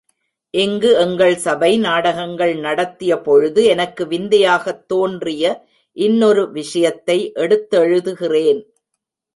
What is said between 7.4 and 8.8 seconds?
எடுத்தெழுதுகிறேன்.